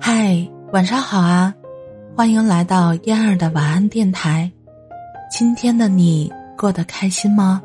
[0.00, 1.52] 嗨，晚上好啊！
[2.14, 4.50] 欢迎来到燕儿的晚安电台。
[5.30, 7.60] 今天的你过得开心吗？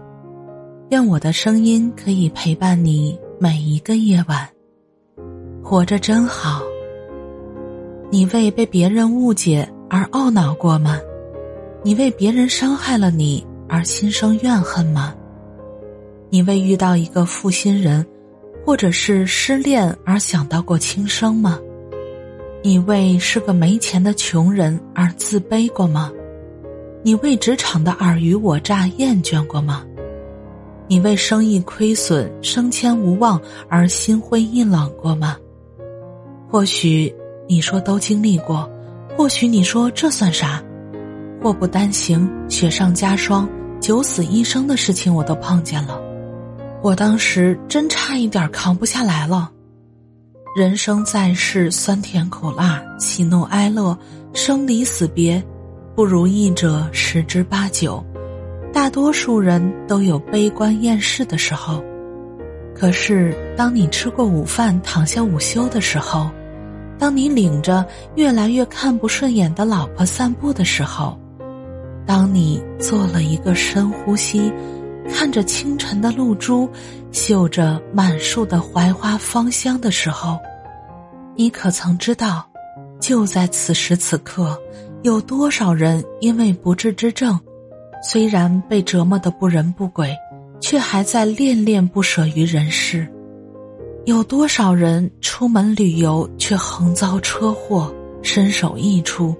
[0.90, 4.48] 愿我的声音可以陪伴你每一个夜晚。
[5.64, 6.62] 活着真好。
[8.10, 11.00] 你为被别人误解而懊恼过吗？
[11.84, 15.14] 你为别人伤害了你而心生怨恨吗？
[16.30, 18.06] 你为遇到一个负心人，
[18.66, 21.60] 或者是失恋而想到过轻生吗？
[22.64, 26.12] 你为是个没钱的穷人而自卑过吗？
[27.04, 29.84] 你为职场的尔虞我诈厌倦过吗？
[30.88, 35.38] 你为生意亏损、升迁无望而心灰意冷过吗？
[36.48, 37.12] 或许
[37.50, 38.70] 你说都经历过，
[39.18, 40.62] 或许你说这算啥？
[41.42, 43.50] 祸不单行，雪上加霜，
[43.80, 46.00] 九死一生的事情我都碰见了，
[46.84, 49.52] 我当时真差一点扛不下来了。
[50.54, 53.98] 人生在世，酸甜苦辣，喜怒哀乐，
[54.34, 55.42] 生离死别，
[55.96, 58.04] 不如意者十之八九。
[58.74, 61.82] 大多数人都有悲观厌世的时候。
[62.76, 66.30] 可是，当你吃过午饭，躺下午休的时候，
[67.00, 67.86] 当你领着
[68.16, 71.18] 越来越看不顺眼的老婆散步的时候，
[72.06, 74.52] 当你做了一个深呼吸，
[75.10, 76.70] 看着清晨的露珠。
[77.12, 80.40] 嗅着满树的槐花芳香的时候，
[81.36, 82.48] 你可曾知道，
[83.02, 84.58] 就在此时此刻，
[85.04, 87.38] 有多少人因为不治之症，
[88.02, 90.16] 虽然被折磨的不人不鬼，
[90.62, 93.06] 却还在恋恋不舍于人世；
[94.06, 99.36] 有多少人出门旅游却横遭车祸，身首异处；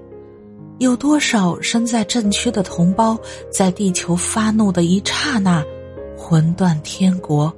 [0.82, 3.16] 有多少身在震区的同胞，
[3.52, 5.64] 在地球发怒的一刹那，
[6.18, 7.54] 魂断天国。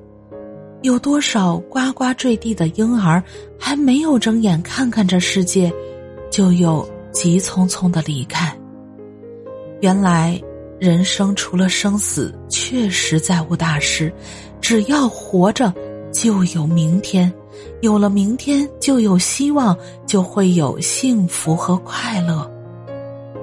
[0.83, 3.25] 有多少呱呱坠地的婴儿，
[3.59, 5.73] 还没有睁眼看看这世界，
[6.31, 8.55] 就又急匆匆的离开。
[9.81, 10.39] 原来，
[10.79, 14.13] 人生除了生死，确实再无大事。
[14.61, 15.73] 只要活着，
[16.13, 17.33] 就有明天；
[17.81, 19.75] 有了明天，就有希望，
[20.07, 22.54] 就会有幸福和快乐。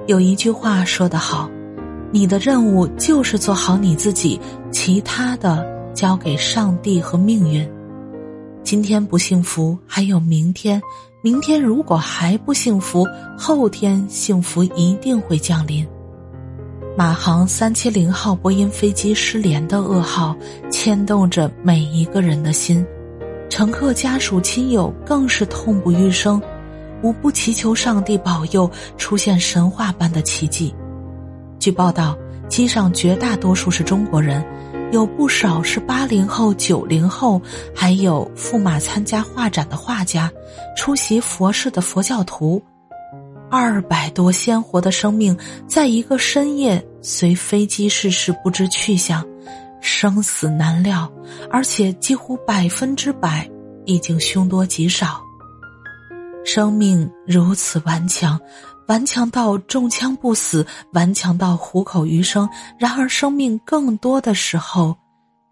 [0.06, 1.50] 有一句话说得好
[2.10, 4.40] ：“你的任务就是做好你自己，
[4.70, 7.70] 其他的。”交给上帝和命运。
[8.64, 10.80] 今天不幸福，还有明天；
[11.20, 15.86] 明天如果还不幸福，后天幸福一定会降临。
[16.96, 20.34] 马航三七零号波音飞机失联的噩耗
[20.70, 22.84] 牵动着每一个人的心，
[23.50, 26.40] 乘客家属亲友更是痛不欲生，
[27.02, 30.74] 无不祈求上帝保佑出现神话般的奇迹。
[31.58, 32.16] 据报道，
[32.48, 34.44] 机上绝大多数是中国人。
[34.92, 37.40] 有不少是八零后、九零后，
[37.74, 40.30] 还有驸马参加画展的画家，
[40.76, 42.62] 出席佛事的佛教徒，
[43.50, 45.34] 二百多鲜活的生命，
[45.66, 49.26] 在一个深夜随飞机逝世不知去向，
[49.80, 51.10] 生死难料，
[51.50, 53.48] 而且几乎百分之百
[53.86, 55.22] 已经凶多吉少。
[56.44, 58.38] 生命如此顽强。
[58.88, 62.48] 顽强到中枪不死，顽强到虎口余生。
[62.78, 64.94] 然而，生命更多的时候，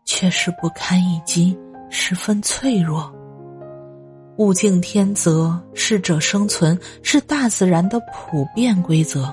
[0.04, 1.56] 却是不堪一击，
[1.88, 3.10] 十分脆弱。
[4.38, 9.32] 物竞天择，适者生存，是大自然的普遍规则。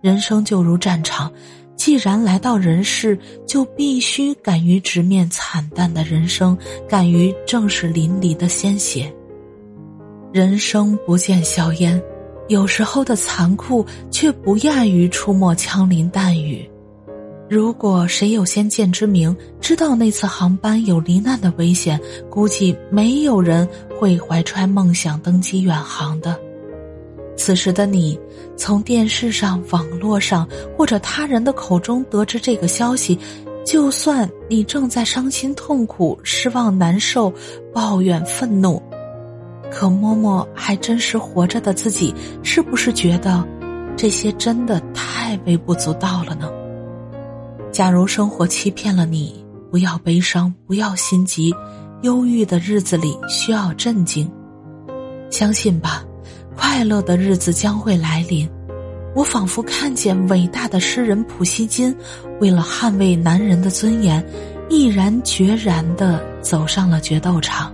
[0.00, 1.30] 人生就如战场，
[1.74, 6.56] 既然来到人世，就必须敢于直面惨淡的人生，
[6.88, 9.12] 敢于正视淋漓的鲜血。
[10.36, 11.98] 人生不见硝烟。
[12.48, 16.70] 有时候的残酷，却不亚于出没枪林弹雨。
[17.48, 21.98] 如果谁有先见之明，知道那次航班有罹难的危险，
[22.28, 23.66] 估计没有人
[23.98, 26.38] 会怀揣梦想登机远航的。
[27.34, 28.20] 此时的你，
[28.58, 33.18] 从电视上、网络上或者他人的口中得知这个消息，
[33.64, 37.32] 就算你正在伤心痛苦、失望难受、
[37.72, 38.82] 抱怨愤怒。
[39.70, 43.46] 可摸摸还真实活着的自己，是不是觉得
[43.96, 46.50] 这些真的太微不足道了呢？
[47.72, 51.54] 假如生活欺骗了你，不要悲伤，不要心急，
[52.02, 54.30] 忧郁的日子里需要镇静。
[55.30, 56.02] 相信吧，
[56.56, 58.48] 快乐的日子将会来临。
[59.14, 61.94] 我仿佛看见伟大的诗人普希金，
[62.40, 64.24] 为了捍卫男人的尊严，
[64.68, 67.72] 毅然决然的走上了决斗场。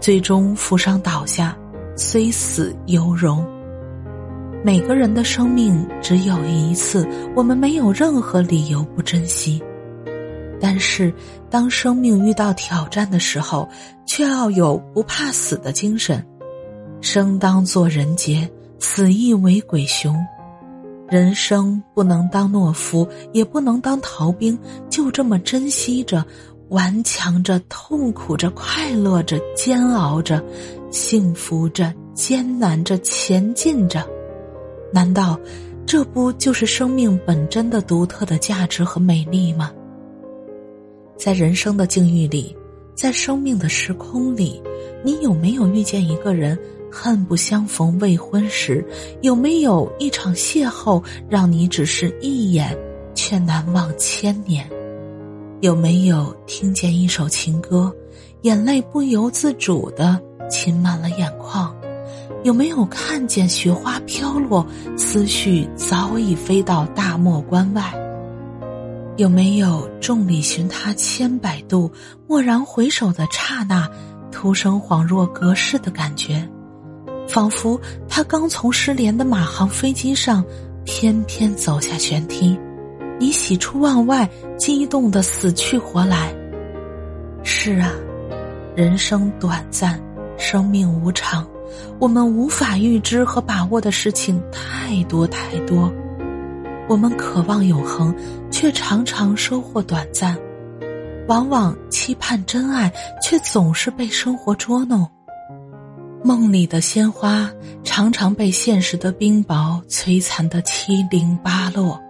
[0.00, 1.54] 最终负伤倒下，
[1.94, 3.44] 虽死犹荣。
[4.64, 7.06] 每个人的生命只有一次，
[7.36, 9.62] 我们没有任何理由不珍惜。
[10.58, 11.12] 但是，
[11.50, 13.68] 当生命遇到挑战的时候，
[14.06, 16.24] 却要有不怕死的精神。
[17.02, 18.48] 生当作人杰，
[18.78, 20.14] 死亦为鬼雄。
[21.08, 24.58] 人生不能当懦夫，也不能当逃兵，
[24.88, 26.24] 就这么珍惜着，
[26.70, 30.42] 顽强着，痛苦着，快乐着，煎熬着，
[30.90, 34.08] 幸福着，艰难着，前进着。
[34.92, 35.38] 难道
[35.84, 39.72] 这不就是生命本真的独特的价值和美丽吗？
[41.16, 42.56] 在人生的境遇里，
[42.94, 44.62] 在生命的时空里，
[45.04, 46.56] 你有没有遇见一个人，
[46.90, 48.86] 恨不相逢未婚时？
[49.22, 52.78] 有没有一场邂逅，让你只是一眼
[53.12, 54.70] 却难忘千年？
[55.60, 57.94] 有没有听见一首情歌，
[58.42, 60.18] 眼泪不由自主的
[60.48, 61.74] 噙满了眼眶？
[62.44, 64.66] 有没有看见雪花飘落，
[64.96, 67.92] 思绪早已飞到大漠关外？
[69.18, 71.92] 有没有众里寻他千百度，
[72.28, 73.86] 蓦然回首的刹那，
[74.32, 76.48] 徒生恍若隔世的感觉，
[77.28, 77.78] 仿佛
[78.08, 80.42] 他刚从失联的马航飞机上
[80.86, 82.58] 翩翩走下舷梯，
[83.20, 84.26] 你喜出望外，
[84.56, 86.34] 激动的死去活来。
[87.42, 87.92] 是啊，
[88.74, 90.00] 人生短暂，
[90.38, 91.46] 生命无常。
[91.98, 95.92] 我们无法预知和把握的事情太多太多，
[96.88, 98.14] 我们渴望永恒，
[98.50, 100.34] 却常常收获短暂；
[101.28, 102.90] 往往期盼真爱，
[103.22, 105.06] 却总是被生活捉弄。
[106.24, 107.50] 梦里的鲜花，
[107.84, 112.00] 常常被现实的冰雹摧残的七零八落。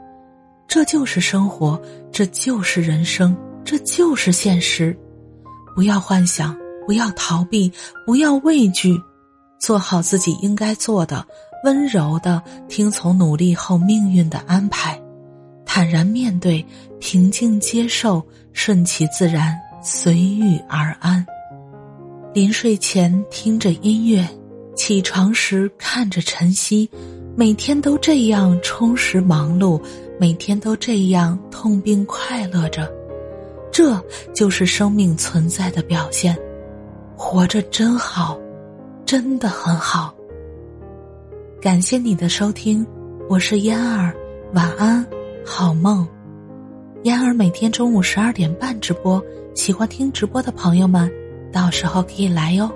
[0.70, 1.82] 这就是生活，
[2.12, 4.96] 这就是人生，这就是现实。
[5.75, 6.56] 不要幻想，
[6.87, 7.72] 不要逃避，
[8.06, 8.96] 不要畏惧。
[9.58, 11.26] 做好自己应该做的，
[11.64, 14.96] 温柔的听从努力后命运的安排，
[15.67, 16.64] 坦然面对，
[17.00, 21.26] 平静接受，顺其自然，随遇而安。
[22.32, 24.25] 临睡前听着音乐，
[24.76, 26.88] 起床时看着晨曦，
[27.34, 29.82] 每天都这样充实忙碌，
[30.20, 32.93] 每天都这样痛并快乐着，
[33.72, 33.99] 这
[34.34, 36.37] 就是生命存在的表现。
[37.17, 38.38] 活着真好。
[39.06, 40.14] 真的很好，
[41.61, 42.87] 感谢你的收听，
[43.28, 44.14] 我是嫣儿，
[44.52, 45.05] 晚安，
[45.44, 46.06] 好梦。
[47.02, 49.20] 嫣儿每天中午十二点半直播，
[49.52, 51.11] 喜欢听直播的朋友们，
[51.50, 52.70] 到时候可以来哟。